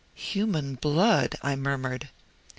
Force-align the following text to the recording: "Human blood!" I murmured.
"Human 0.15 0.73
blood!" 0.73 1.35
I 1.43 1.55
murmured. 1.55 2.09